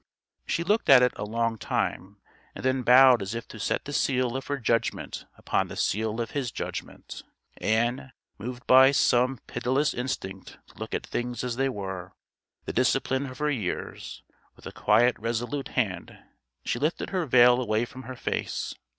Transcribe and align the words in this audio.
She 0.47 0.63
looked 0.63 0.89
at 0.89 1.03
it 1.03 1.11
a 1.15 1.23
long 1.23 1.59
time, 1.59 2.17
and 2.55 2.65
then 2.65 2.81
bowed 2.81 3.21
as 3.21 3.35
if 3.35 3.47
to 3.49 3.59
set 3.59 3.85
the 3.85 3.93
seal 3.93 4.35
of 4.35 4.47
her 4.47 4.57
judgment 4.57 5.27
upon 5.37 5.67
the 5.67 5.75
seal 5.75 6.19
of 6.19 6.31
his 6.31 6.49
judgment. 6.49 7.21
And, 7.57 8.11
moved 8.39 8.65
by 8.65 8.93
some 8.93 9.37
pitiless 9.45 9.93
instinct 9.93 10.57
to 10.69 10.77
look 10.79 10.95
at 10.95 11.05
things 11.05 11.43
as 11.43 11.55
they 11.55 11.67
are, 11.67 12.15
the 12.65 12.73
discipline 12.73 13.27
of 13.27 13.37
her 13.37 13.51
years, 13.51 14.23
with 14.55 14.65
a 14.65 14.71
quiet 14.71 15.19
resolute 15.19 15.67
hand 15.77 16.17
she 16.65 16.79
lifted 16.79 17.11
her 17.11 17.27
veil 17.27 17.61
away 17.61 17.85
from 17.85 18.01
her 18.01 18.15
face. 18.15 18.73